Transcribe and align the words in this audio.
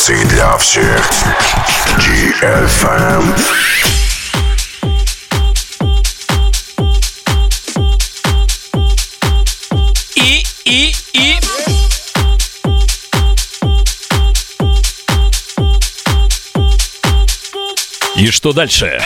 Станции 0.00 0.24
для 0.24 0.56
всех. 0.56 1.10
GFM. 1.98 3.38
И, 10.14 10.42
и, 10.64 10.94
и... 11.12 11.38
И 18.16 18.30
что 18.30 18.54
дальше? 18.54 18.98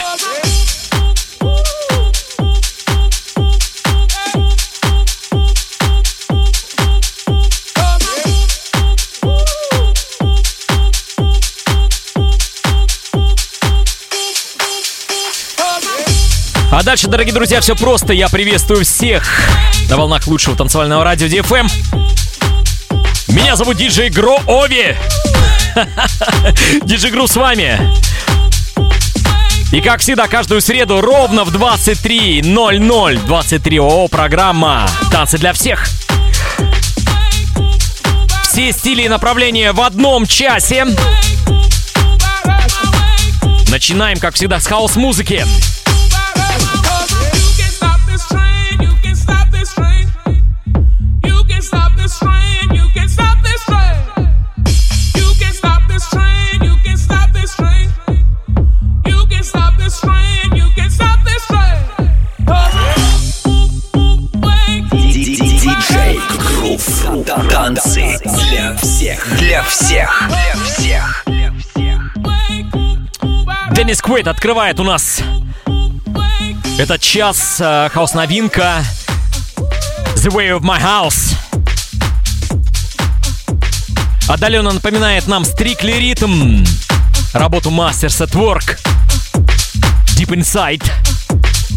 Дальше, 16.85 17.07
дорогие 17.07 17.33
друзья, 17.33 17.61
все 17.61 17.75
просто. 17.75 18.13
Я 18.13 18.29
приветствую 18.29 18.85
всех 18.85 19.23
на 19.89 19.97
волнах 19.97 20.27
лучшего 20.27 20.55
танцевального 20.55 21.03
радио 21.03 21.25
DFM. 21.25 21.67
Меня 23.29 23.55
зовут 23.55 23.77
Диджей 23.77 24.09
Гро 24.09 24.39
Ови. 24.45 24.95
Диджей 26.83 27.09
Гру 27.09 27.25
с 27.25 27.35
вами. 27.35 27.79
И 29.71 29.81
как 29.81 30.01
всегда, 30.01 30.27
каждую 30.27 30.61
среду 30.61 31.01
ровно 31.01 31.43
в 31.43 31.55
23.00 31.55 33.25
23 33.25 33.79
ООО 33.79 34.07
программа 34.07 34.87
«Танцы 35.11 35.39
для 35.39 35.53
всех». 35.53 35.85
Все 38.43 38.71
стили 38.71 39.01
и 39.01 39.09
направления 39.09 39.71
в 39.71 39.81
одном 39.81 40.27
часе. 40.27 40.85
Начинаем, 43.69 44.19
как 44.19 44.35
всегда, 44.35 44.59
с 44.59 44.67
хаос-музыки. 44.67 45.43
Всех. 69.67 70.29
Для 70.29 70.63
всех. 70.63 71.25
Деннис 73.71 74.01
Квейт 74.01 74.27
открывает 74.27 74.79
у 74.79 74.83
нас 74.83 75.21
этот 76.77 77.01
час 77.01 77.57
э, 77.59 77.89
хаос-новинка 77.89 78.83
The 80.15 80.29
Way 80.29 80.57
of 80.57 80.61
My 80.61 80.81
House. 80.81 81.35
Он 84.27 84.73
напоминает 84.73 85.27
нам 85.27 85.43
Strictly 85.43 85.99
Rhythm, 85.99 86.67
работу 87.33 87.69
Masters 87.69 88.25
at 88.25 88.31
Work, 88.31 88.77
Deep 90.17 90.29
Inside, 90.29 90.83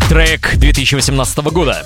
трек 0.09 0.57
2018 0.57 1.39
года. 1.39 1.85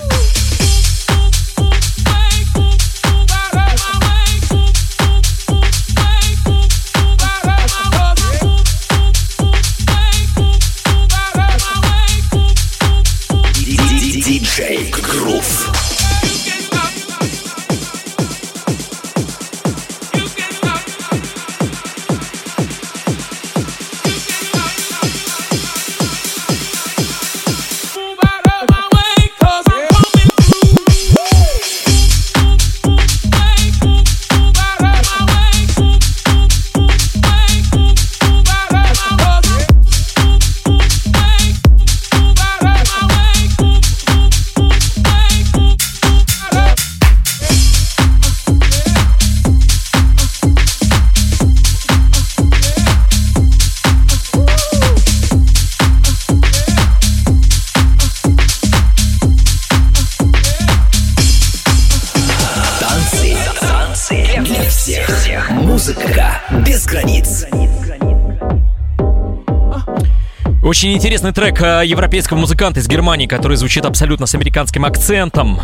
Интересный 71.12 71.34
трек 71.34 71.60
э, 71.60 71.82
европейского 71.84 72.38
музыканта 72.38 72.80
из 72.80 72.88
Германии, 72.88 73.26
который 73.26 73.58
звучит 73.58 73.84
абсолютно 73.84 74.24
с 74.24 74.34
американским 74.34 74.86
акцентом. 74.86 75.60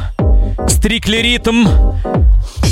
Strictly 0.66 1.22
Rhythm. 1.22 1.94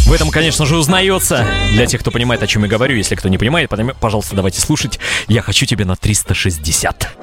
В 0.06 0.12
этом, 0.12 0.28
конечно 0.28 0.66
же, 0.66 0.76
узнается. 0.76 1.46
Для 1.72 1.86
тех, 1.86 2.02
кто 2.02 2.10
понимает, 2.10 2.42
о 2.42 2.46
чем 2.46 2.64
я 2.64 2.68
говорю. 2.68 2.94
Если 2.94 3.14
кто 3.14 3.30
не 3.30 3.38
понимает, 3.38 3.70
пожалуйста, 3.98 4.36
давайте 4.36 4.60
слушать. 4.60 5.00
Я 5.26 5.40
хочу 5.40 5.64
тебя 5.64 5.86
на 5.86 5.96
360. 5.96 7.16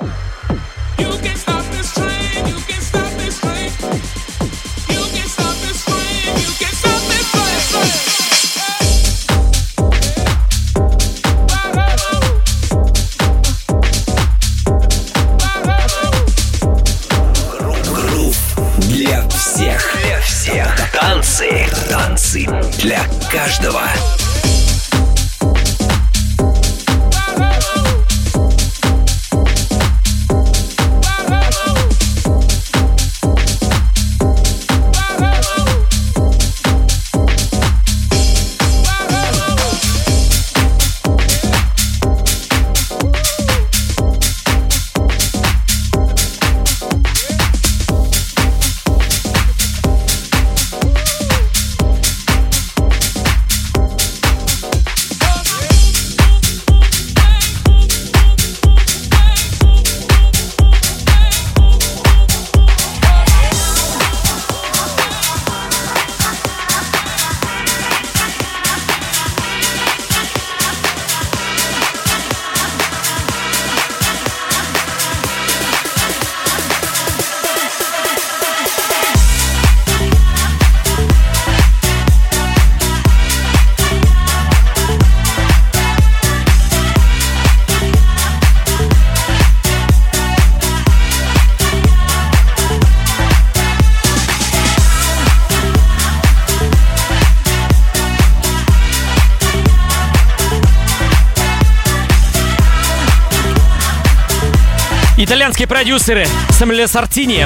Танцы. 21.43 21.67
Танцы 21.89 22.47
для 22.79 23.01
каждого. 23.29 23.81
Продюсеры 105.83 106.25
Самуэль 106.51 106.87
Сартини. 106.87 107.45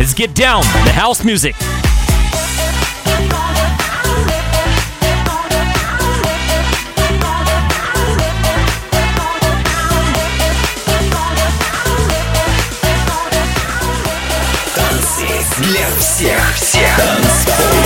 Let's 0.00 0.14
get 0.14 0.32
down, 0.32 0.62
the 0.86 0.94
house 0.94 1.22
music. 1.22 1.54
для 15.58 15.86
всех, 15.98 16.54
всех. 16.54 16.96
Танцпол. 16.96 17.85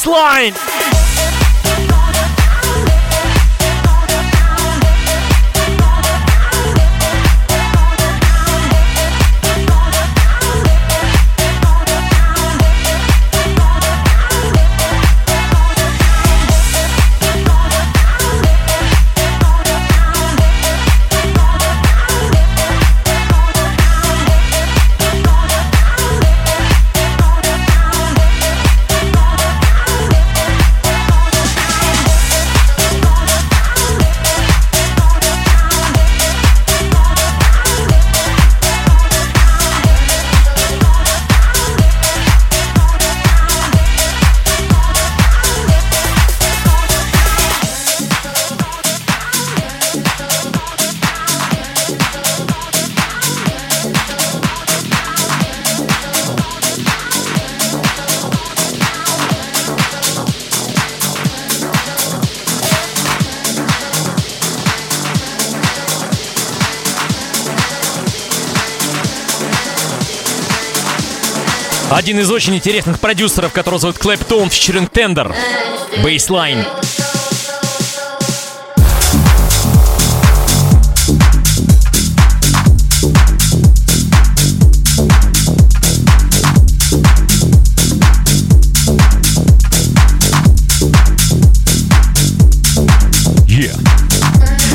Baseline! 0.00 1.09
Один 71.90 72.20
из 72.20 72.30
очень 72.30 72.54
интересных 72.54 73.00
продюсеров, 73.00 73.52
которого 73.52 73.80
зовут 73.80 73.98
Клэптон, 73.98 74.48
фичеринг 74.48 74.90
Тендер. 74.90 75.34
Бейслайн. 76.04 76.64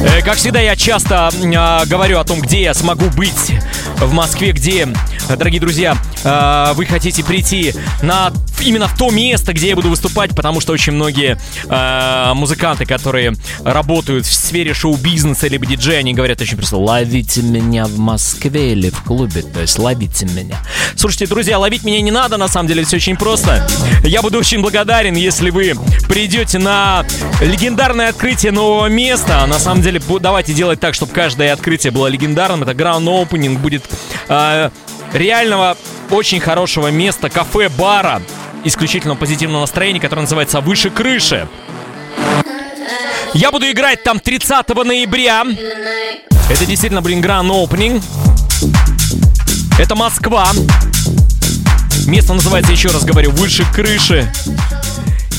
Э, 0.04 0.22
Как 0.22 0.36
всегда, 0.36 0.60
я 0.60 0.76
часто 0.76 1.30
э, 1.34 1.86
говорю 1.86 2.20
о 2.20 2.26
том, 2.26 2.42
где 2.42 2.62
я 2.62 2.74
смогу 2.74 3.06
быть 3.12 3.54
в 4.00 4.12
Москве, 4.12 4.52
где, 4.52 4.88
дорогие 5.30 5.62
друзья, 5.62 5.98
э, 6.26 6.74
вы 6.74 6.86
хотите 6.86 7.24
прийти 7.24 7.74
на 8.02 8.34
именно 8.62 8.88
в 8.88 8.98
то 8.98 9.10
место, 9.12 9.54
где 9.54 9.70
я 9.70 9.76
буду 9.76 9.90
выступать, 9.90 10.36
потому 10.36 10.60
что 10.60 10.74
очень 10.74 10.94
многие 10.94 11.40
э, 11.70 12.34
музыканты, 12.34 12.86
которые 12.86 13.34
работают 13.64 14.26
в 14.26 14.34
сфере 14.34 14.74
шоу-бизнеса 14.74 15.48
либо 15.48 15.66
диджея, 15.66 16.00
они 16.00 16.14
говорят 16.14 16.42
очень 16.42 16.58
просто 16.58 16.78
«Ловите 16.78 17.42
меня 17.42 17.86
в 17.86 17.98
Москве 17.98 18.74
или 18.74 18.90
в 18.90 19.04
клубе», 19.04 19.42
то 19.42 19.62
есть 19.62 19.78
«Ловите 19.78 20.26
меня». 20.26 20.58
Слушайте, 20.96 21.28
друзья, 21.28 21.60
ловить 21.60 21.84
меня 21.84 22.02
не 22.02 22.12
надо, 22.12 22.38
на 22.38 22.48
самом 22.48 22.68
деле 22.68 22.84
все 22.84 22.98
очень 22.98 23.16
просто. 23.16 23.68
Я 24.04 24.22
буду 24.22 24.40
очень 24.40 24.62
благодарен, 24.62 25.16
если 25.16 25.50
вы 25.50 25.76
придете 26.08 26.60
на 26.60 27.06
легендарное 27.42 28.10
открытие 28.10 28.52
нового 28.52 28.88
места. 28.88 29.44
А 29.44 29.48
На 29.48 29.60
самом 29.60 29.82
деле, 29.82 30.02
давайте 30.20 30.54
делать 30.54 30.80
так, 30.80 30.94
чтобы 30.94 31.12
каждое 31.14 31.54
открытие 31.54 31.92
было 31.92 32.08
легендарным. 32.08 32.64
Это 32.64 32.72
Opening 32.72 33.58
будет 33.58 33.84
э, 34.30 34.70
реального 35.16 35.78
очень 36.10 36.40
хорошего 36.40 36.90
места, 36.90 37.30
кафе-бара 37.30 38.22
исключительно 38.64 39.16
позитивного 39.16 39.62
настроения, 39.62 40.00
которое 40.00 40.22
называется 40.22 40.62
«Выше 40.62 40.90
крыши». 40.90 41.48
Я 43.34 43.52
буду 43.52 43.70
играть 43.70 44.04
там 44.04 44.20
30 44.20 44.70
ноября. 44.70 45.44
Это 46.50 46.66
действительно, 46.66 47.02
блин, 47.02 47.24
Opening. 47.24 48.02
Это 49.78 49.96
Москва. 49.96 50.48
Место 52.08 52.34
называется, 52.34 52.72
еще 52.72 52.90
раз 52.90 53.04
говорю, 53.04 53.32
«Выше 53.32 53.66
крыши». 53.74 54.32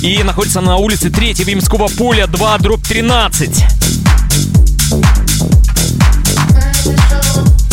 И 0.03 0.23
находится 0.23 0.61
на 0.61 0.77
улице 0.77 1.11
3 1.11 1.33
Римского 1.45 1.89
поля 1.89 2.27
2, 2.27 2.59
дробь 2.59 2.87
13. 2.87 3.65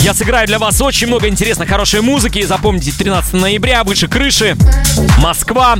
Я 0.03 0.13
сыграю 0.13 0.45
для 0.45 0.59
вас 0.59 0.81
очень 0.81 1.07
много 1.07 1.29
интересной, 1.29 1.65
хорошей 1.65 2.01
музыки. 2.01 2.43
Запомните, 2.43 2.91
13 2.91 3.35
ноября, 3.35 3.85
выше 3.85 4.09
крыши, 4.09 4.57
Москва. 5.19 5.77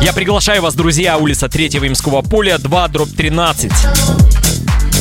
Я 0.00 0.12
приглашаю 0.12 0.62
вас, 0.62 0.76
друзья, 0.76 1.18
улица 1.18 1.48
3 1.48 1.70
Римского 1.80 2.22
поля, 2.22 2.58
2, 2.58 2.88
дробь 2.88 3.16
13. 3.16 3.72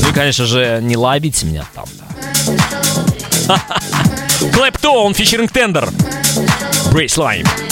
Ну 0.01 0.09
и, 0.09 0.11
конечно 0.11 0.45
же, 0.45 0.79
не 0.81 0.97
ловите 0.97 1.45
меня 1.45 1.65
там. 1.75 1.85
да. 3.47 3.61
Клэптон, 4.53 5.13
фичеринг 5.13 5.51
тендер. 5.51 5.87
Брейслайн. 6.91 7.45
танцы. 7.45 7.64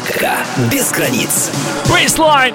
Музыка 0.00 0.32
без 0.72 0.90
границ. 0.92 1.50
Baseline! 1.84 2.54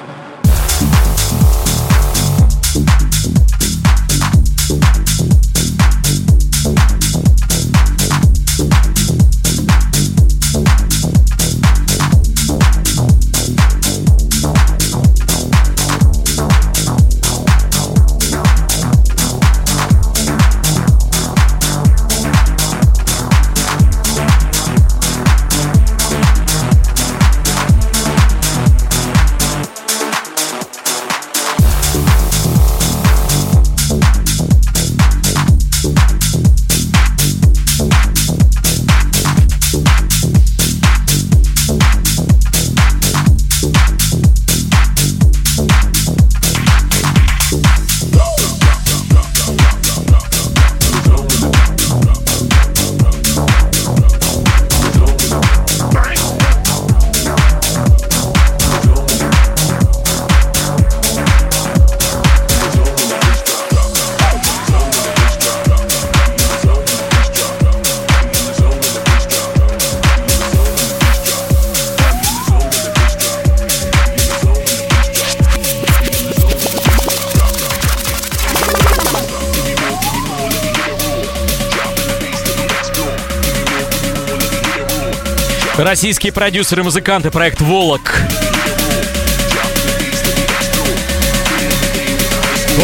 Российские 85.95 86.33
продюсеры 86.33 86.81
и 86.81 86.83
музыканты, 86.83 87.31
проект 87.31 87.61
«Волок». 87.61 88.19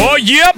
О, 0.00 0.16
еп! 0.16 0.56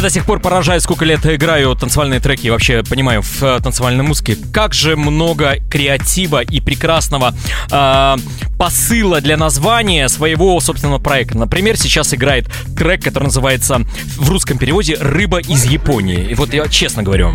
До 0.00 0.10
сих 0.10 0.24
пор 0.24 0.40
поражает, 0.40 0.82
сколько 0.82 1.04
лет 1.04 1.24
играю 1.26 1.74
танцевальные 1.76 2.20
треки 2.20 2.48
вообще 2.48 2.82
понимаю 2.82 3.22
в 3.22 3.42
э, 3.42 3.60
танцевальной 3.62 4.02
музыке. 4.02 4.36
Как 4.52 4.74
же 4.74 4.96
много 4.96 5.56
креатива 5.70 6.42
и 6.42 6.60
прекрасного 6.60 7.34
э, 7.70 8.16
посыла 8.58 9.20
для 9.20 9.36
названия 9.36 10.08
своего 10.08 10.58
собственного 10.60 10.98
проекта. 10.98 11.38
Например, 11.38 11.76
сейчас 11.76 12.14
играет 12.14 12.48
трек, 12.76 13.04
который 13.04 13.24
называется 13.24 13.80
в 14.16 14.30
русском 14.30 14.58
переводе 14.58 14.96
«Рыба 15.00 15.38
из 15.38 15.64
Японии». 15.64 16.28
И 16.30 16.34
вот 16.34 16.54
я 16.54 16.66
честно 16.68 17.02
говорю, 17.02 17.34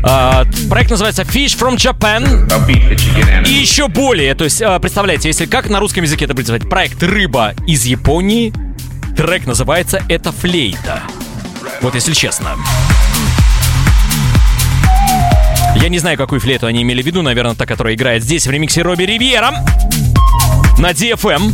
Uh, 0.00 0.68
проект 0.68 0.90
называется 0.92 1.22
Fish 1.22 1.58
from 1.58 1.74
Japan. 1.74 3.44
И 3.48 3.52
еще 3.52 3.88
более, 3.88 4.36
то 4.36 4.44
есть, 4.44 4.62
uh, 4.62 4.78
представляете, 4.78 5.26
если 5.26 5.44
как 5.46 5.68
на 5.68 5.80
русском 5.80 6.04
языке 6.04 6.24
это 6.24 6.34
будет 6.34 6.46
называть, 6.46 6.70
проект 6.70 7.02
«Рыба 7.02 7.54
из 7.66 7.84
Японии», 7.84 8.52
трек 9.16 9.46
называется 9.46 10.00
«Это 10.08 10.30
флейта». 10.30 11.02
Вот 11.80 11.94
если 11.94 12.12
честно. 12.12 12.56
Я 15.76 15.88
не 15.88 15.98
знаю, 15.98 16.18
какую 16.18 16.40
флейту 16.40 16.66
они 16.66 16.82
имели 16.82 17.02
в 17.02 17.06
виду, 17.06 17.22
наверное, 17.22 17.54
та, 17.54 17.66
которая 17.66 17.94
играет 17.94 18.24
здесь 18.24 18.46
в 18.46 18.50
ремиксе 18.50 18.82
Робби 18.82 19.04
Ривьера 19.04 19.52
на 20.78 20.90
DFM. 20.90 21.52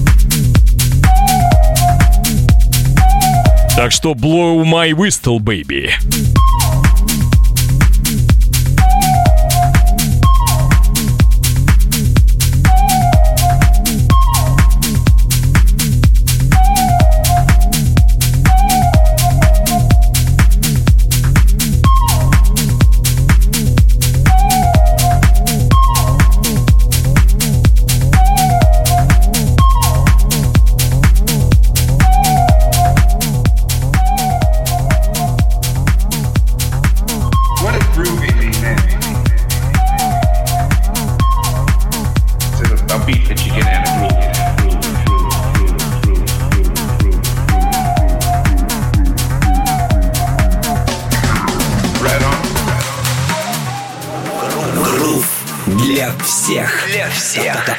Так 3.76 3.92
что 3.92 4.12
blow 4.12 4.64
my 4.64 4.92
whistle, 4.92 5.38
baby. 5.38 5.90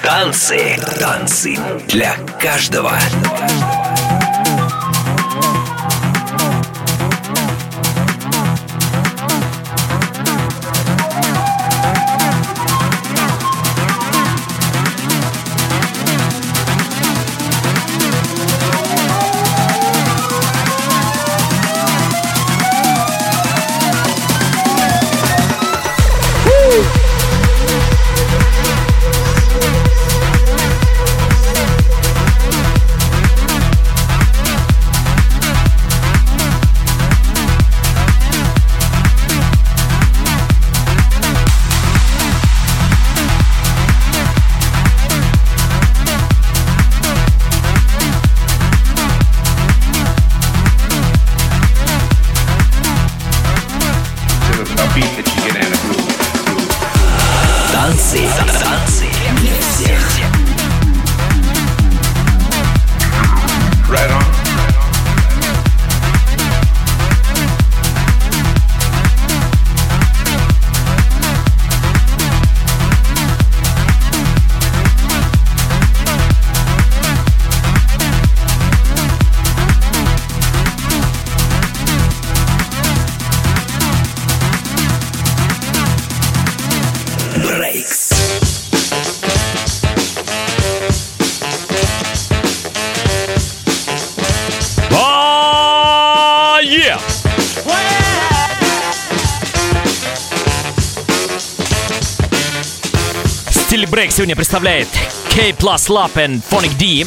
Танцы. 0.01 0.79
Танцы 0.99 1.55
для 1.87 2.15
каждого. 2.41 2.97
сегодня 3.35 4.14
представляет 104.54 104.88
K 105.30 105.50
Plus 105.50 105.88
Lap 105.88 106.12
and 106.14 106.42
Phonic 106.42 106.76
D. 106.76 107.06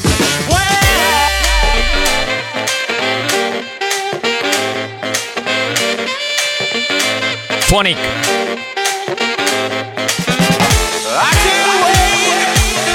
Phonic. 7.69 7.97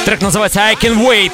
Трек 0.04 0.20
называется 0.22 0.60
I 0.60 0.74
Can 0.74 1.06
Wait. 1.06 1.32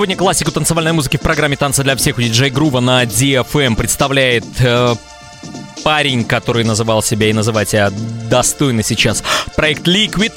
Сегодня 0.00 0.16
классику 0.16 0.50
танцевальной 0.50 0.92
музыки 0.94 1.18
в 1.18 1.20
программе 1.20 1.58
«Танцы 1.58 1.82
для 1.82 1.94
всех» 1.94 2.16
у 2.16 2.22
диджей 2.22 2.48
Грува 2.48 2.80
на 2.80 3.04
DFM 3.04 3.76
представляет 3.76 4.46
э, 4.58 4.94
парень, 5.84 6.24
который 6.24 6.64
называл 6.64 7.02
себя 7.02 7.28
и 7.28 7.34
называть 7.34 7.68
себя 7.68 7.90
достойно 8.30 8.82
сейчас 8.82 9.22
проект 9.56 9.86
Liquid. 9.86 10.32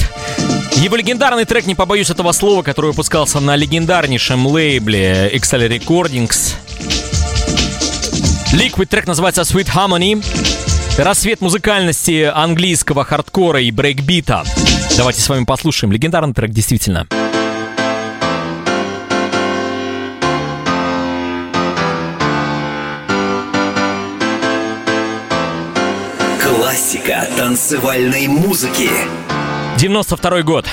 Его 0.81 0.97
легендарный 0.97 1.45
трек, 1.45 1.65
не 1.65 1.75
побоюсь 1.75 2.09
этого 2.09 2.33
слова, 2.33 2.61
который 2.61 2.87
выпускался 2.87 3.39
на 3.39 3.55
легендарнейшем 3.55 4.45
лейбле 4.47 5.31
Excel 5.33 5.69
Recordings. 5.69 6.55
Liquid 8.51 8.87
трек 8.87 9.07
называется 9.07 9.43
Sweet 9.43 9.69
Harmony. 9.73 10.21
Рассвет 10.97 11.39
музыкальности 11.39 12.29
английского 12.35 13.05
хардкора 13.05 13.61
и 13.61 13.71
брейкбита. 13.71 14.43
Давайте 14.97 15.21
с 15.21 15.29
вами 15.29 15.45
послушаем. 15.45 15.93
Легендарный 15.93 16.33
трек, 16.33 16.51
действительно. 16.51 17.07
Классика 26.73 27.27
танцевальной 27.37 28.27
музыки. 28.27 28.89
92 29.77 30.41
год. 30.41 30.65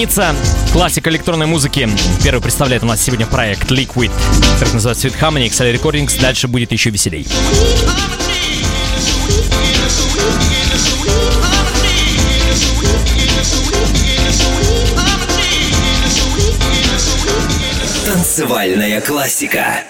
Страница 0.00 0.34
классика 0.72 1.10
электронной 1.10 1.44
музыки. 1.44 1.86
Первый 2.24 2.40
представляет 2.40 2.82
у 2.82 2.86
нас 2.86 3.02
сегодня 3.02 3.26
проект 3.26 3.70
Liquid. 3.70 4.10
Трек 4.58 4.72
называется 4.72 5.08
Sweet 5.08 5.20
Harmony, 5.20 5.48
XL 5.48 5.74
Recordings. 5.74 6.18
Дальше 6.18 6.48
будет 6.48 6.72
еще 6.72 6.88
веселей. 6.88 7.26
Танцевальная 18.06 19.02
классика. 19.02 19.84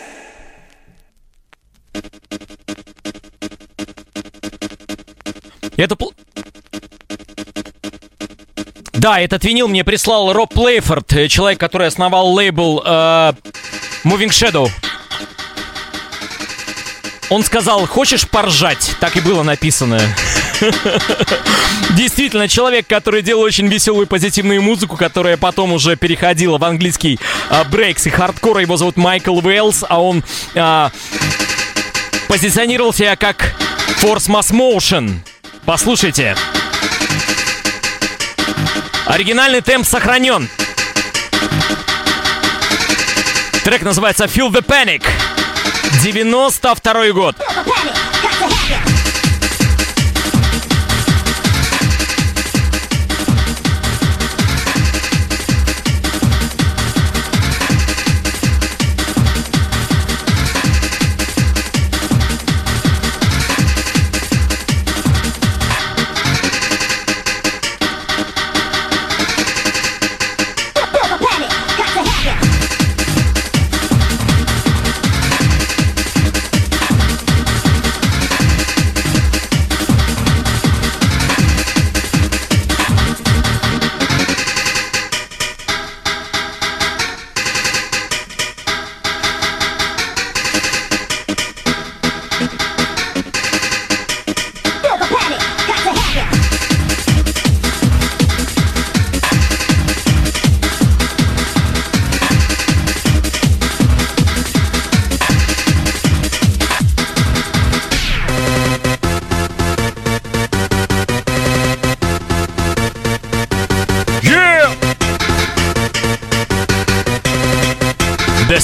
Да, 9.01 9.19
этот 9.19 9.45
винил 9.45 9.67
мне 9.67 9.83
прислал 9.83 10.31
Роб 10.35 10.53
Плейфорд, 10.53 11.11
э, 11.15 11.29
человек, 11.29 11.59
который 11.59 11.87
основал 11.87 12.35
лейбл 12.35 12.83
э, 12.85 13.33
Moving 14.05 14.29
Shadow. 14.29 14.71
Он 17.31 17.43
сказал, 17.43 17.87
хочешь 17.87 18.29
поржать? 18.29 18.93
Так 19.01 19.17
и 19.17 19.21
было 19.21 19.43
написано. 19.43 19.99
Действительно, 21.97 22.47
человек, 22.47 22.87
который 22.87 23.23
делал 23.23 23.43
очень 23.43 23.69
веселую 23.69 24.07
позитивную 24.07 24.61
музыку, 24.61 24.99
которая 24.99 25.39
потом 25.39 25.73
уже 25.73 25.97
переходила 25.97 26.59
в 26.59 26.65
английский 26.65 27.19
э, 27.49 27.65
breaks 27.71 28.07
и 28.07 28.11
хардкор. 28.11 28.59
Его 28.59 28.77
зовут 28.77 28.99
Майкл 28.99 29.39
Уэллс, 29.39 29.83
а 29.89 30.03
он 30.03 30.23
э, 30.55 30.89
позиционировал 32.29 32.93
себя 32.93 33.17
как 33.17 33.55
Force 34.03 34.29
Mass 34.29 34.53
Motion. 34.53 35.21
Послушайте. 35.65 36.37
Оригинальный 39.11 39.61
темп 39.61 39.85
сохранен. 39.85 40.49
Трек 43.65 43.83
называется 43.83 44.27
Feel 44.27 44.53
the 44.53 44.65
Panic. 44.65 45.03
92 46.05 47.13
год. 47.13 47.37
The 47.37 48.00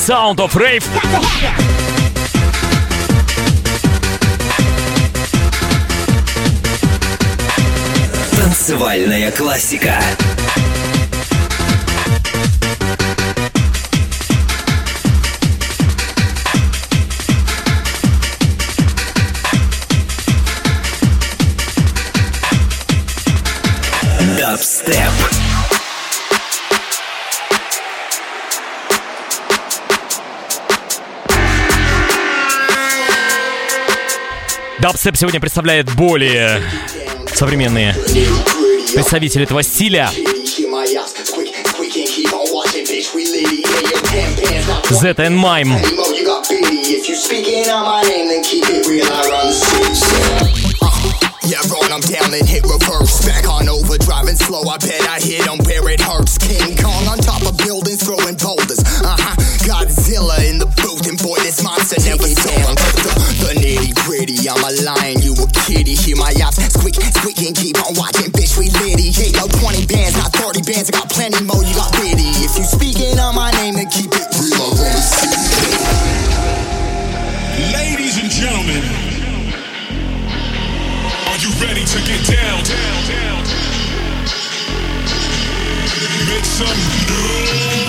Sound 0.07 0.39
of 0.39 0.55
Rave. 0.55 0.87
Танцевальная 8.37 9.33
классика. 9.33 9.99
Дабстеп 34.97 35.19
сегодня 35.19 35.41
представляет 35.41 35.95
более 35.95 36.63
современные 37.35 37.93
представители 38.95 39.45
этого 39.45 39.63
стиля. 39.63 40.09
Z 44.89 45.15
and 45.19 45.37
Mime. 45.37 45.77
Yeah, 51.47 51.63
run 51.71 51.89
them 51.89 52.01
down 52.01 52.35
and 52.35 52.49
hit 52.49 52.65
reverse. 52.65 53.25
Back 53.25 53.47
on 53.49 53.69
overdrive 53.69 54.27
and 54.27 54.37
slow. 54.37 54.63
I 54.67 54.79
bet 54.79 55.07
I 55.07 55.21
hit 55.21 55.45
them 55.45 55.59
I'm 64.49 64.63
a 64.63 64.71
lion, 64.87 65.19
you 65.23 65.35
a 65.35 65.47
kitty. 65.67 65.95
Hear 65.95 66.17
my 66.17 66.31
yaps 66.31 66.63
squeak, 66.71 66.95
squeak, 66.95 67.39
and 67.43 67.57
keep 67.57 67.75
on 67.83 67.95
watching, 67.99 68.31
bitch. 68.31 68.57
We 68.59 68.71
litty. 68.79 69.11
Ain't 69.11 69.35
no 69.35 69.49
20 69.49 69.87
bands, 69.87 70.15
not 70.17 70.33
30 70.33 70.63
bands. 70.63 70.91
I 70.91 71.03
got 71.03 71.11
plenty 71.11 71.43
more, 71.43 71.65
you 71.65 71.75
got 71.75 71.91
bitty. 71.99 72.31
If 72.47 72.57
you 72.57 72.63
speaking 72.63 73.19
on 73.19 73.35
my 73.35 73.51
name, 73.59 73.75
then 73.75 73.91
keep 73.91 74.13
it 74.15 74.29
real. 74.39 74.71
Ladies 77.75 78.23
and 78.23 78.31
gentlemen, 78.31 78.87
are 81.27 81.39
you 81.43 81.51
ready 81.59 81.83
to 81.83 81.99
get 82.07 82.23
down? 82.31 82.63
down, 82.63 82.99
down? 83.11 83.43
Make 86.31 86.45
some 86.45 86.67
noise. 87.11 87.86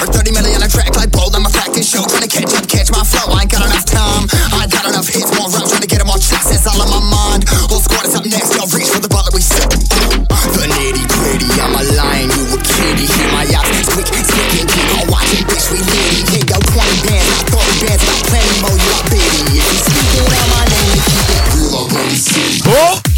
Or 0.00 0.08
30 0.08 0.32
million 0.32 0.56
on 0.56 0.62
a 0.64 0.68
track 0.68 0.96
like 0.96 1.12
bold, 1.12 1.36
I'm 1.36 1.44
a 1.44 1.50
practice 1.50 1.90
show 1.90 2.02
Trying 2.08 2.24
to 2.24 2.32
catch 2.32 2.54
up, 2.56 2.66
catch 2.68 2.90
my 2.90 3.04
flow, 3.04 3.28
I 3.34 3.42
ain't 3.42 3.52
got 3.52 3.68
enough 3.68 3.84
time 3.84 4.24
Got 4.84 5.00
enough 5.00 5.08
hits, 5.08 5.32
more 5.40 5.48
rounds, 5.48 5.72
trying 5.72 5.80
to 5.80 5.88
get 5.88 5.96
them 6.04 6.12
all 6.12 6.20
checks 6.20 6.44
That's 6.44 6.68
all 6.68 6.76
on 6.76 6.92
my 6.92 7.00
mind, 7.08 7.48
whole 7.72 7.80
squad 7.80 8.04
is 8.04 8.12
up 8.20 8.28
next. 8.28 8.52
Y'all 8.52 8.68
reach 8.68 8.92
for 8.92 9.00
the 9.00 9.08
that 9.08 9.32
we 9.32 9.40
set 9.40 9.64
The 9.64 10.68
nitty 10.68 11.08
gritty, 11.08 11.48
I'm 11.56 11.72
a 11.72 11.80
lion, 11.96 12.28
you 12.28 12.52
a 12.52 12.60
kitty. 12.60 13.08
Hear 13.08 13.32
my 13.32 13.48
yaps, 13.48 13.72
squeak, 13.88 14.12
squeak, 14.12 14.60
and 14.60 14.68
keep 14.68 14.84
on 15.00 15.08
watching, 15.08 15.40
bitch, 15.48 15.72
we 15.72 15.80
litty 15.80 16.36
Ain't 16.36 16.52
go 16.52 16.60
20 16.60 17.00
bands, 17.00 17.28
not 17.32 17.64
30 17.64 17.80
bands, 17.80 18.02
got 18.04 18.20
plenty 18.28 18.56
more, 18.60 18.76
you 18.76 18.88
got 18.92 19.04
bitty. 19.08 19.56
If 19.56 19.64
you 19.72 19.80
speaking 19.88 20.28
on 20.36 20.48
my 20.52 20.64
name, 20.68 20.88
then 20.92 21.00
keep 21.00 21.32
it 21.32 21.44
real, 21.56 21.72
I 21.72 21.82
run 21.88 22.04
the 22.12 22.20
city 22.20 23.13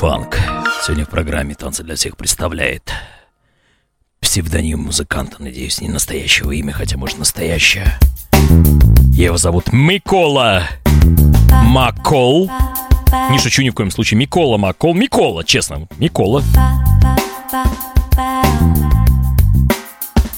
фанк. 0.00 0.40
Сегодня 0.82 1.04
в 1.04 1.10
программе 1.10 1.54
«Танцы 1.54 1.82
для 1.82 1.94
всех» 1.94 2.16
представляет 2.16 2.90
псевдоним 4.18 4.84
музыканта, 4.84 5.42
надеюсь, 5.42 5.82
не 5.82 5.90
настоящего 5.90 6.52
имя, 6.52 6.72
хотя, 6.72 6.96
может, 6.96 7.18
настоящее. 7.18 7.98
Его 9.12 9.36
зовут 9.36 9.74
Микола 9.74 10.62
Макол. 11.50 12.50
Не 13.30 13.38
шучу 13.38 13.60
ни 13.60 13.68
в 13.68 13.74
коем 13.74 13.90
случае. 13.90 14.16
Микола 14.16 14.56
Макол. 14.56 14.94
Микола, 14.94 15.44
честно. 15.44 15.86
Микола. 15.98 16.42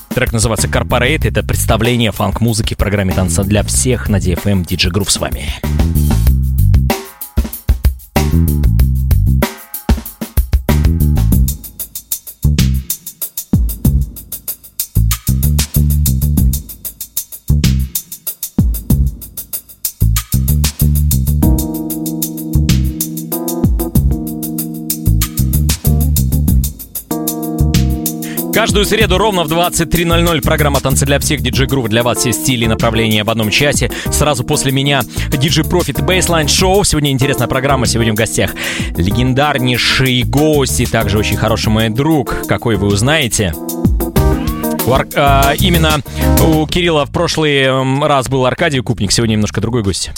Трек 0.09 0.33
называется 0.33 0.67
Corporate. 0.67 1.29
Это 1.29 1.45
представление 1.45 2.11
фанк-музыки 2.11 2.75
в 2.75 2.79
программе 2.79 3.15
«Танца 3.15 3.45
для 3.45 3.63
всех» 3.63 4.09
на 4.09 4.17
DFM 4.17 4.67
DJ 4.67 4.91
Groove 4.91 5.11
с 5.11 5.19
вами. 5.19 5.53
Каждую 28.63 28.85
среду 28.85 29.19
ровно 29.19 29.43
в 29.43 29.49
23.00 29.49 30.41
программа 30.41 30.79
«Танцы 30.79 31.05
для 31.05 31.19
всех» 31.19 31.41
диджей 31.41 31.67
Грув 31.67 31.89
для 31.89 32.05
вас 32.05 32.19
все 32.19 32.33
стили 32.33 32.67
и 32.67 32.69
направления 32.69 33.25
в 33.25 33.31
одном 33.31 33.51
часе. 33.51 33.91
Сразу 34.13 34.45
после 34.45 34.71
меня 34.71 35.03
диджей 35.31 35.65
Profit 35.65 36.01
Bassline 36.01 36.47
Show. 36.47 36.85
Сегодня 36.85 37.11
интересная 37.11 37.49
программа, 37.49 37.87
сегодня 37.87 38.13
в 38.13 38.15
гостях 38.15 38.55
легендарнейший 38.97 40.23
гость 40.23 40.79
и 40.79 40.87
также 40.87 41.19
очень 41.19 41.37
хороший 41.37 41.71
мой 41.71 41.89
друг, 41.89 42.47
какой 42.47 42.77
вы 42.77 42.87
узнаете. 42.87 43.53
Ар... 44.87 45.09
а, 45.17 45.55
именно 45.59 46.01
у 46.41 46.65
Кирилла 46.69 47.05
в 47.05 47.11
прошлый 47.11 47.67
раз 48.07 48.29
был 48.29 48.47
Аркадий 48.47 48.79
Купник, 48.79 49.11
сегодня 49.11 49.33
немножко 49.33 49.61
другой 49.61 49.83
гость. 49.83 50.13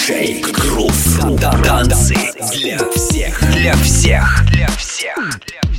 диджей 0.00 0.42
Грув. 0.52 1.20
Танцы 1.64 2.14
для 2.52 2.78
всех. 2.90 3.40
Для 3.52 3.74
всех. 3.76 4.46
Для 4.50 4.68
всех. 4.68 5.40
Для 5.46 5.58
всех. 5.58 5.69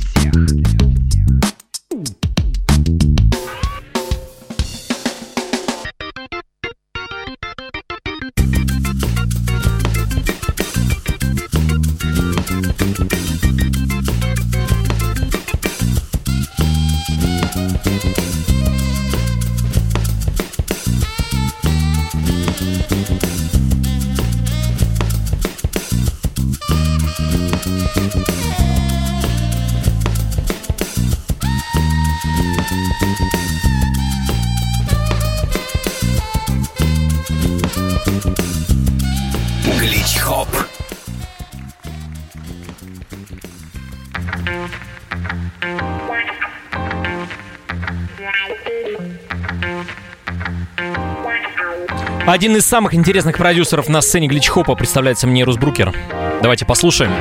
Один 52.32 52.56
из 52.56 52.64
самых 52.64 52.94
интересных 52.94 53.36
продюсеров 53.36 53.90
на 53.90 54.00
сцене 54.00 54.26
гличхопа 54.26 54.74
представляется 54.74 55.26
мне 55.26 55.44
Русбрукер. 55.44 55.94
Давайте 56.40 56.64
послушаем. 56.64 57.12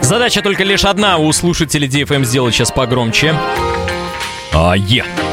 Задача 0.00 0.42
только 0.42 0.62
лишь 0.62 0.84
одна 0.84 1.18
у 1.18 1.32
слушателей 1.32 1.88
DFM 1.88 2.24
сделать 2.24 2.54
сейчас 2.54 2.70
погромче. 2.70 3.34
А, 4.52 4.76
е. 4.76 4.98
Yeah. 4.98 5.27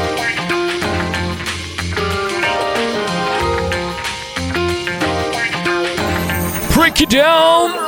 Break 6.96 7.12
you 7.12 7.18
down. 7.18 7.85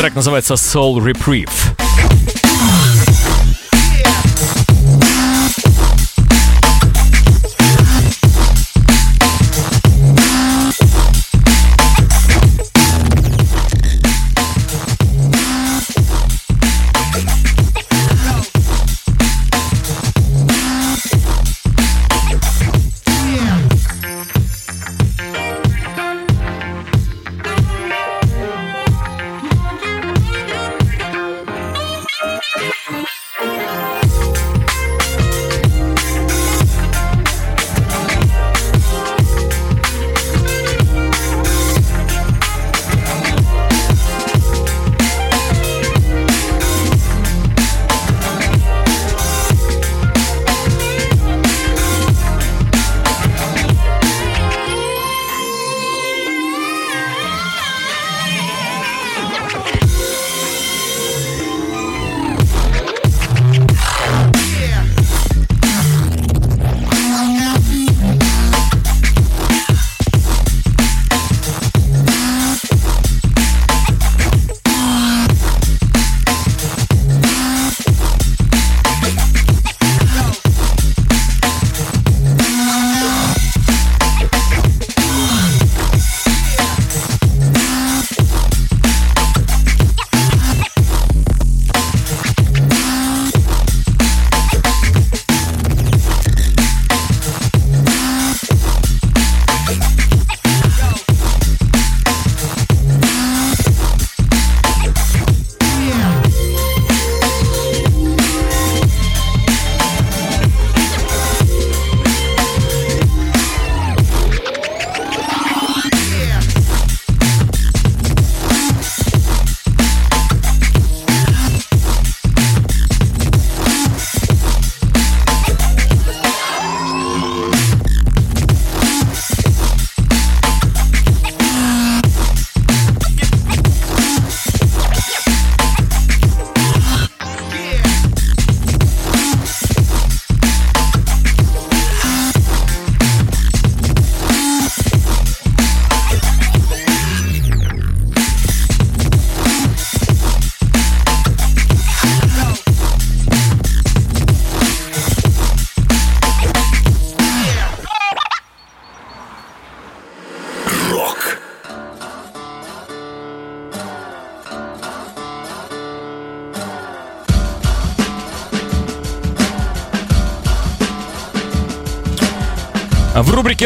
Трек 0.00 0.14
называется 0.14 0.54
Soul 0.54 0.96
Reprieve. 0.96 1.50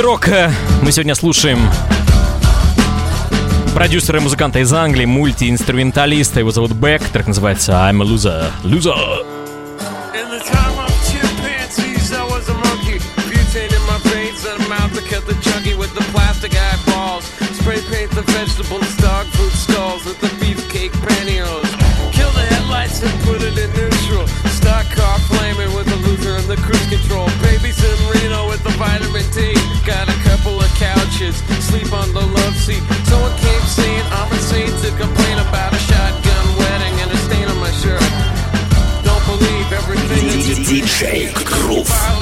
рок. 0.04 0.28
Мы 0.82 0.92
сегодня 0.92 1.14
слушаем 1.14 1.58
продюсера 3.74 4.18
и 4.18 4.22
музыканта 4.22 4.58
из 4.60 4.72
Англии, 4.72 5.06
мультиинструменталиста. 5.06 6.40
Его 6.40 6.50
зовут 6.50 6.72
Бэк, 6.72 7.02
трек 7.04 7.26
называется 7.26 7.72
«I'm 7.72 8.02
a 8.02 8.06
loser». 8.06 8.50
Loser! 8.62 9.23
диджей 41.04 41.30
Грув. 41.44 42.13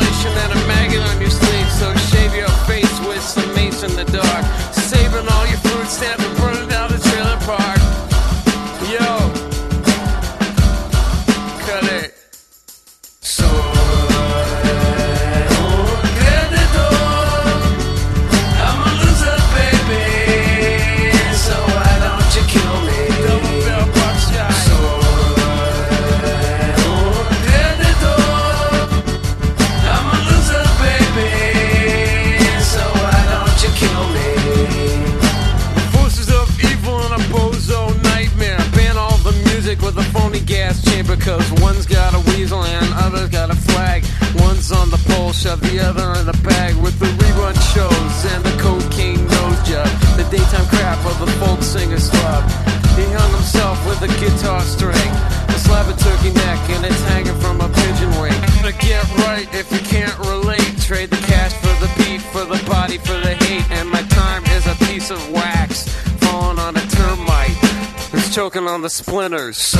smoking 68.53 68.68
on 68.68 68.82
the 68.82 68.90
splinters. 68.90 69.74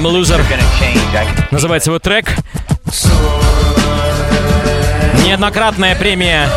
I'm 0.00 0.06
a 0.06 0.08
loser. 0.08 0.42
Называется 1.50 1.90
его 1.90 1.98
трек. 1.98 2.34
Неоднократная 5.26 5.94
премия 5.94 6.48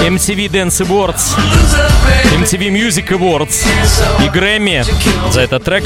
MTV 0.00 0.50
Dance 0.50 0.86
Awards, 0.86 1.34
MTV 2.34 2.68
Music 2.68 3.08
Awards 3.08 3.66
и 4.22 4.28
Грэмми 4.28 4.84
за 5.32 5.40
этот 5.40 5.64
трек. 5.64 5.84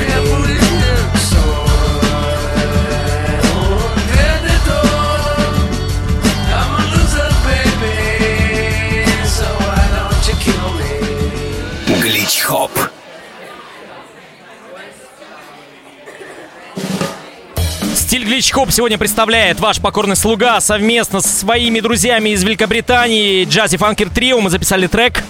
Ричкоп 18.38 18.70
сегодня 18.70 18.96
представляет 18.98 19.58
ваш 19.58 19.80
покорный 19.80 20.14
слуга 20.14 20.60
совместно 20.60 21.20
со 21.20 21.28
своими 21.28 21.80
друзьями 21.80 22.28
из 22.28 22.44
Великобритании 22.44 23.44
Джази 23.44 23.76
Фанкер 23.78 24.10
Трио. 24.10 24.40
Мы 24.40 24.48
записали 24.48 24.86
трек 24.86 25.24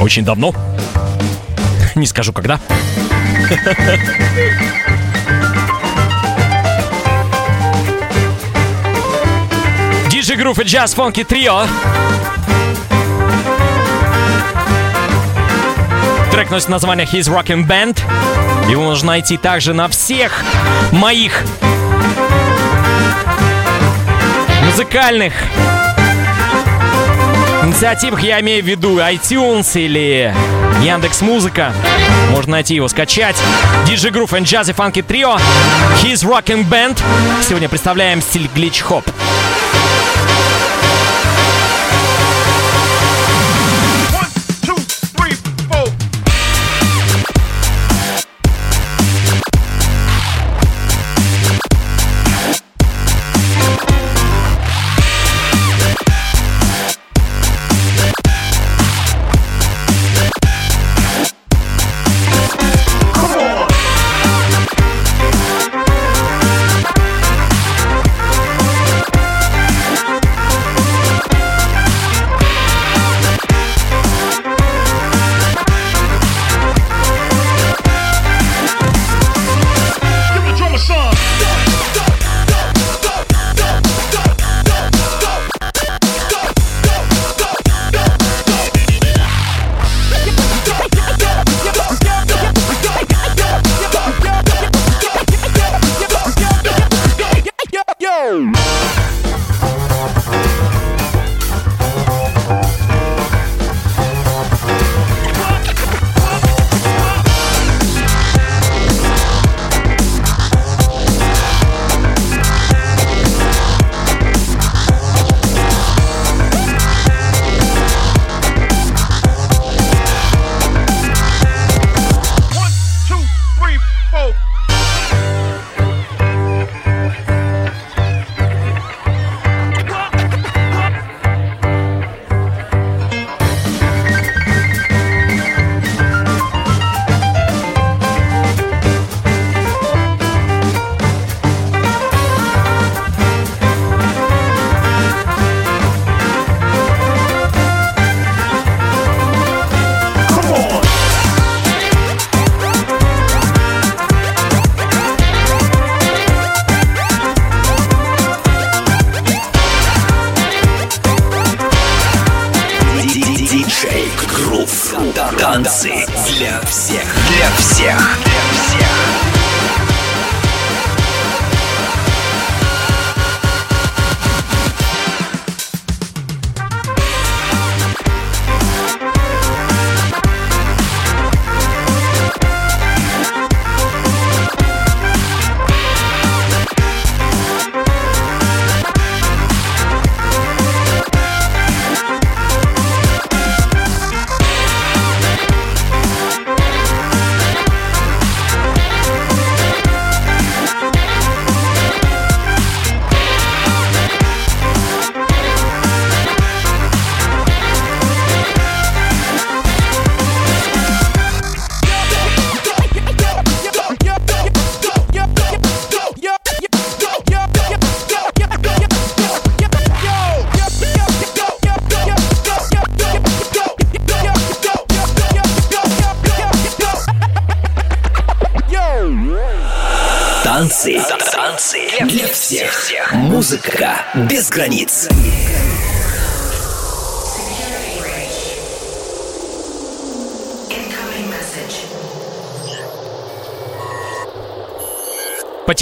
Очень 0.00 0.24
давно. 0.24 0.54
Не 1.94 2.06
скажу, 2.06 2.32
когда. 2.32 2.58
DJ 10.08 10.38
Groove 10.40 10.62
и 10.62 10.64
Jazz 10.64 10.96
Funky 10.96 11.26
Trio 11.28 11.68
Трек 16.38 16.52
носит 16.52 16.68
название 16.68 17.04
His 17.04 17.22
Rockin' 17.22 17.66
Band. 17.66 17.98
Его 18.70 18.84
можно 18.84 19.08
найти 19.08 19.36
также 19.36 19.74
на 19.74 19.88
всех 19.88 20.44
моих 20.92 21.42
музыкальных 24.64 25.32
инициативах 27.64 28.22
я 28.22 28.40
имею 28.40 28.62
в 28.62 28.68
виду 28.68 28.98
iTunes 28.98 29.68
или 29.74 30.32
Яндекс 30.80 31.22
Музыка. 31.22 31.72
Можно 32.30 32.52
найти 32.52 32.76
его, 32.76 32.86
скачать. 32.86 33.36
DJ 33.86 34.12
Groove 34.12 34.30
and 34.30 34.44
Jazzy 34.44 34.72
Funky 34.72 35.04
Trio. 35.04 35.40
His 36.04 36.22
Rockin' 36.22 36.64
Band. 36.68 37.00
Сегодня 37.42 37.68
представляем 37.68 38.22
стиль 38.22 38.48
глич-хоп. 38.54 39.04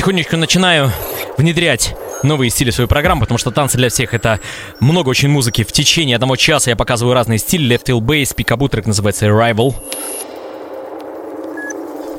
Потихонечку 0.06 0.36
начинаю 0.36 0.92
внедрять 1.36 1.96
новые 2.22 2.48
стили 2.50 2.70
в 2.70 2.74
свою 2.76 2.86
программу, 2.86 3.22
потому 3.22 3.38
что 3.38 3.50
танцы 3.50 3.76
для 3.76 3.88
всех 3.88 4.14
это 4.14 4.38
много 4.78 5.08
очень 5.08 5.28
музыки. 5.28 5.64
В 5.64 5.72
течение 5.72 6.14
одного 6.14 6.36
часа 6.36 6.70
я 6.70 6.76
показываю 6.76 7.12
разные 7.12 7.40
стили. 7.40 7.74
Left 7.74 7.86
Hill 7.86 7.98
Bass, 7.98 8.32
пикабу 8.32 8.68
трек 8.68 8.86
называется 8.86 9.26
Arrival. 9.26 9.74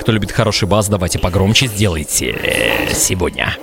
Кто 0.02 0.12
любит 0.12 0.34
хороший 0.34 0.68
бас, 0.68 0.90
давайте 0.90 1.18
погромче 1.18 1.68
сделайте 1.68 2.36
сегодня. 2.94 3.56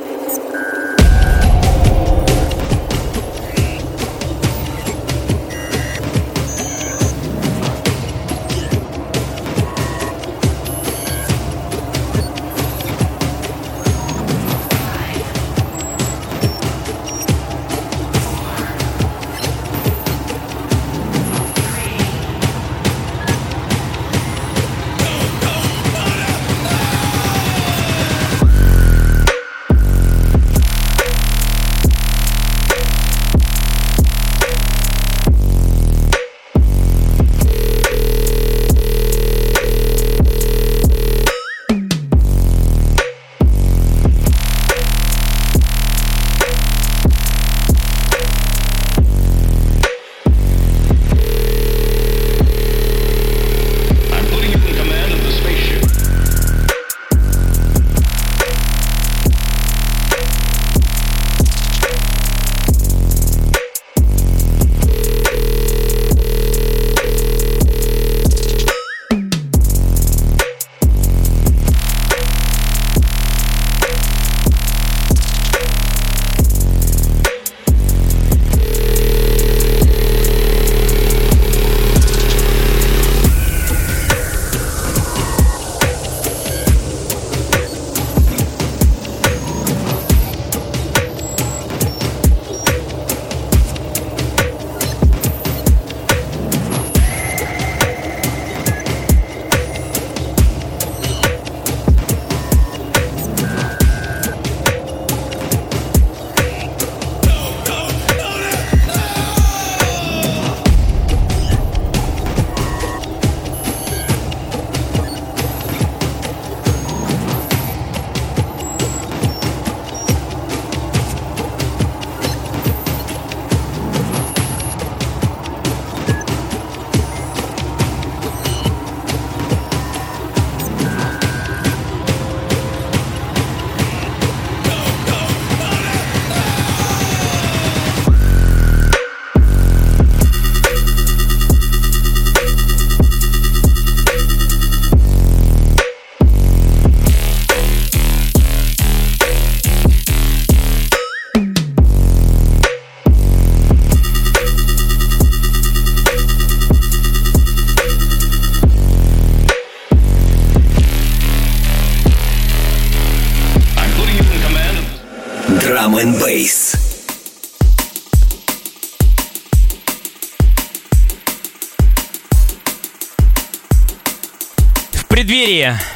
Преддверии 175.65 175.95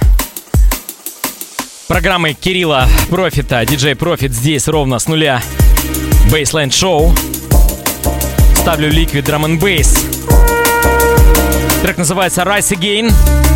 программы 1.89 2.33
Кирилла 2.35 2.89
Профита, 3.11 3.65
диджей 3.67 3.97
Профит 3.97 4.33
здесь 4.33 4.69
ровно 4.69 4.99
с 4.99 5.09
нуля. 5.09 5.43
Baseline 6.31 6.69
Show. 6.69 7.17
Ставлю 8.55 8.91
Liquid 8.91 9.25
Drum 9.25 9.45
and 9.47 9.61
Bass. 9.61 9.99
Трек 11.83 11.99
называется 11.99 12.43
Rise 12.43 12.79
Again. 12.79 13.48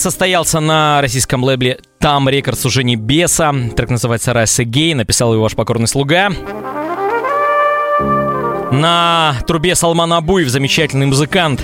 Состоялся 0.00 0.60
на 0.60 1.00
российском 1.00 1.44
лейбле 1.44 1.78
Там 1.98 2.28
Рекордс 2.28 2.64
уже 2.64 2.82
не 2.82 2.96
беса. 2.96 3.54
Трек 3.76 3.90
называется 3.90 4.32
Rise 4.32 4.64
Again. 4.64 4.96
Написал 4.96 5.32
его 5.32 5.44
ваш 5.44 5.54
покорный 5.54 5.86
слуга. 5.86 6.30
На 8.72 9.36
трубе 9.46 9.74
Салман 9.74 10.12
Абуев, 10.12 10.48
замечательный 10.48 11.06
музыкант. 11.06 11.60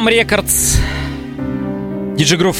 Там 0.00 0.08
Рекордс. 0.08 0.78
Диджи 2.16 2.38
Грув 2.38 2.56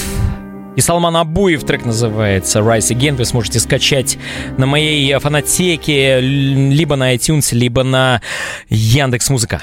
и 0.77 0.83
Салман 0.83 1.17
Абуев 1.17 1.65
трек 1.65 1.87
называется 1.87 2.59
Rise 2.59 2.95
Again. 2.95 3.15
Вы 3.15 3.25
сможете 3.25 3.61
скачать 3.61 4.19
на 4.59 4.67
моей 4.67 5.19
фанатеке 5.19 6.21
либо 6.21 6.97
на 6.97 7.15
iTunes, 7.15 7.55
либо 7.55 7.83
на 7.83 8.21
Яндекс 8.69 9.31
Музыка. 9.31 9.63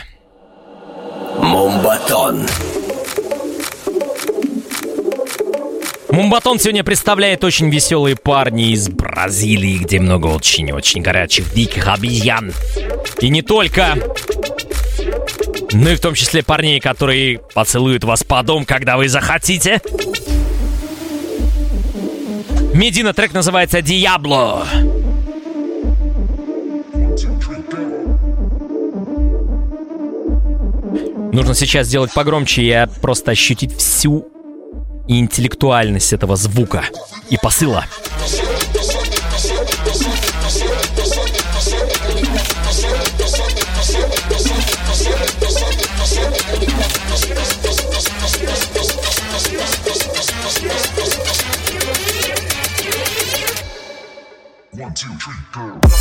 Мумбатон. 1.38 2.48
Мумбатон 6.10 6.58
сегодня 6.58 6.84
представляет 6.84 7.44
очень 7.44 7.70
веселые 7.70 8.16
парни 8.16 8.72
из 8.72 8.90
Бразилии, 8.90 9.78
где 9.78 10.00
много 10.00 10.26
очень-очень 10.26 11.04
горячих 11.04 11.54
диких 11.54 11.88
обезьян. 11.88 12.52
И 13.20 13.30
не 13.30 13.44
только. 13.44 14.00
Ну 15.80 15.92
и 15.92 15.96
в 15.96 16.00
том 16.00 16.16
числе 16.16 16.42
парней, 16.42 16.80
которые 16.80 17.38
поцелуют 17.54 18.04
вас 18.04 18.24
по 18.24 18.42
дом, 18.42 18.66
когда 18.66 18.98
вы 18.98 19.08
захотите. 19.08 19.80
Медина 22.74 23.14
трек 23.14 23.32
называется 23.34 23.84
«Диабло». 23.84 24.66
Нужно 31.32 31.54
сейчас 31.54 31.86
сделать 31.86 32.12
погромче 32.12 32.64
и 32.64 33.00
просто 33.00 33.32
ощутить 33.32 33.78
всю 33.78 34.28
интеллектуальность 35.08 36.12
этого 36.12 36.36
звука 36.38 36.86
и 37.30 37.38
посыла. 37.38 37.86
Go. 55.58 55.97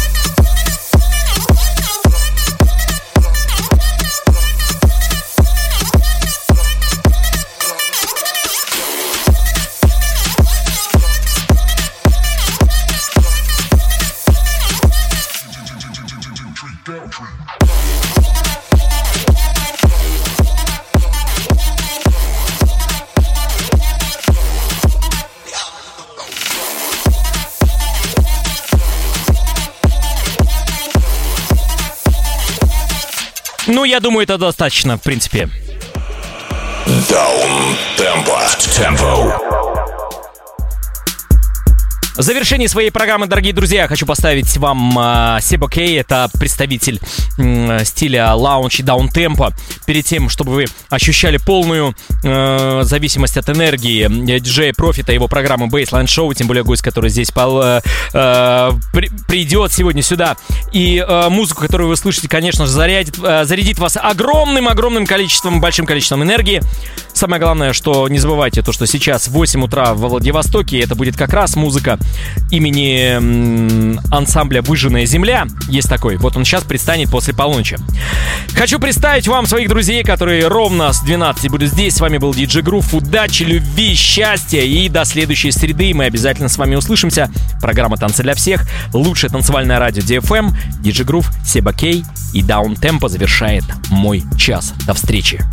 Я 33.86 34.00
думаю, 34.00 34.24
это 34.24 34.38
достаточно, 34.38 34.96
в 34.96 35.02
принципе. 35.02 35.48
Даун 37.08 37.76
темпо. 37.96 38.40
Темпо. 38.76 39.55
В 42.16 42.22
завершении 42.22 42.66
своей 42.66 42.90
программы, 42.90 43.26
дорогие 43.26 43.52
друзья, 43.52 43.86
хочу 43.88 44.06
поставить 44.06 44.56
вам 44.56 44.98
э, 44.98 45.38
Себо 45.42 45.68
Кей. 45.68 46.00
Это 46.00 46.30
представитель 46.32 46.98
э, 47.36 47.84
стиля 47.84 48.32
лаунж 48.32 48.80
и 48.80 48.82
даунтемпа. 48.82 49.52
Перед 49.84 50.06
тем, 50.06 50.30
чтобы 50.30 50.52
вы 50.52 50.64
ощущали 50.88 51.36
полную 51.36 51.94
э, 52.24 52.80
зависимость 52.84 53.36
от 53.36 53.50
энергии 53.50 54.08
диджея 54.38 54.72
Профита, 54.72 55.12
его 55.12 55.28
программы 55.28 55.66
Baseline 55.66 56.06
Show, 56.06 56.34
тем 56.34 56.46
более 56.46 56.64
гость, 56.64 56.80
который 56.80 57.10
здесь 57.10 57.30
пол, 57.30 57.62
э, 57.62 57.80
при, 58.94 59.10
придет 59.28 59.72
сегодня 59.72 60.00
сюда. 60.00 60.38
И 60.72 61.04
э, 61.06 61.28
музыку, 61.28 61.60
которую 61.60 61.90
вы 61.90 61.96
слышите, 61.96 62.28
конечно 62.28 62.64
же, 62.64 62.72
зарядит, 62.72 63.16
э, 63.22 63.44
зарядит 63.44 63.78
вас 63.78 63.98
огромным-огромным 64.00 65.04
количеством, 65.04 65.60
большим 65.60 65.84
количеством 65.84 66.22
энергии. 66.22 66.62
Самое 67.12 67.40
главное, 67.40 67.74
что 67.74 68.08
не 68.08 68.18
забывайте 68.18 68.62
то, 68.62 68.72
что 68.72 68.86
сейчас 68.86 69.28
8 69.28 69.64
утра 69.64 69.92
во 69.92 70.08
Владивостоке, 70.08 70.80
это 70.80 70.94
будет 70.94 71.16
как 71.16 71.34
раз 71.34 71.56
музыка 71.56 71.98
имени 72.50 73.96
ансамбля 74.14 74.62
«Выжженная 74.62 75.06
земля». 75.06 75.46
Есть 75.68 75.88
такой. 75.88 76.16
Вот 76.16 76.36
он 76.36 76.44
сейчас 76.44 76.64
предстанет 76.64 77.10
после 77.10 77.34
полуночи. 77.34 77.76
Хочу 78.54 78.78
представить 78.78 79.28
вам 79.28 79.46
своих 79.46 79.68
друзей, 79.68 80.02
которые 80.04 80.48
ровно 80.48 80.92
с 80.92 81.00
12 81.02 81.50
будут 81.50 81.70
здесь. 81.70 81.94
С 81.94 82.00
вами 82.00 82.18
был 82.18 82.34
Диджи 82.34 82.62
Грув. 82.62 82.94
Удачи, 82.94 83.42
любви, 83.42 83.94
счастья. 83.94 84.60
И 84.60 84.88
до 84.88 85.04
следующей 85.04 85.50
среды 85.50 85.92
мы 85.94 86.04
обязательно 86.04 86.48
с 86.48 86.56
вами 86.56 86.74
услышимся. 86.74 87.30
Программа 87.60 87.96
«Танцы 87.96 88.22
для 88.22 88.34
всех». 88.34 88.66
Лучшее 88.92 89.30
танцевальное 89.30 89.78
радио 89.78 90.02
DFM. 90.02 90.54
Диджи 90.80 91.04
Грув, 91.04 91.30
Себа 91.44 91.72
Кей 91.72 92.04
и 92.32 92.42
Даун 92.42 92.76
Темпо 92.76 93.08
завершает 93.08 93.64
мой 93.90 94.22
час. 94.38 94.72
До 94.86 94.94
встречи. 94.94 95.44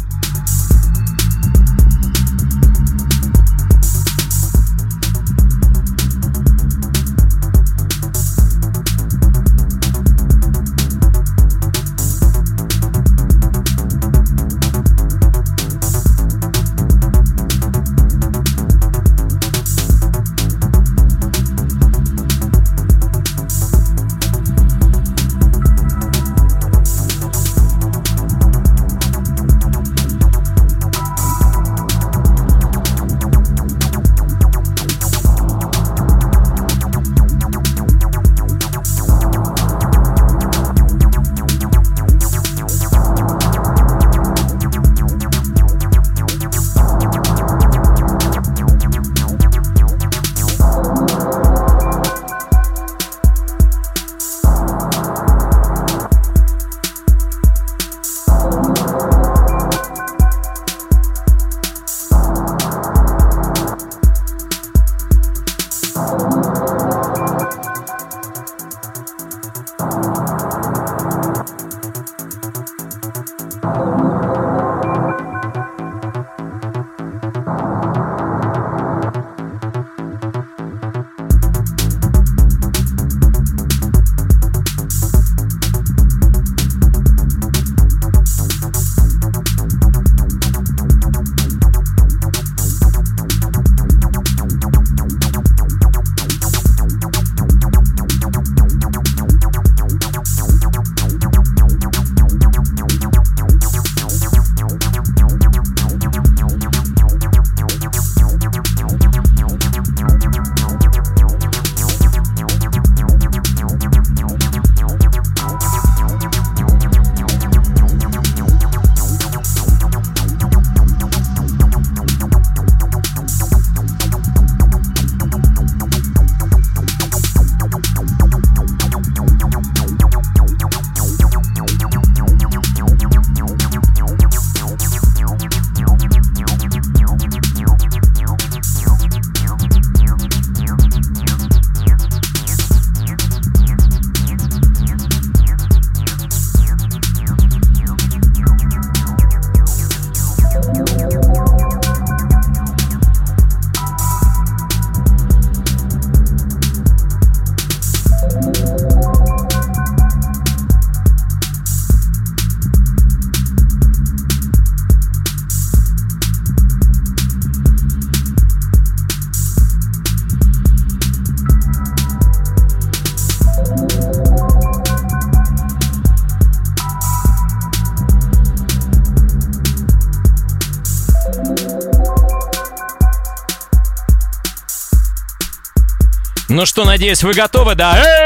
Ну 186.54 186.68
что, 186.68 186.86
надеюсь, 186.86 187.24
вы 187.24 187.34
готовы, 187.34 187.74
да? 187.74 187.98
Эй! 187.98 188.23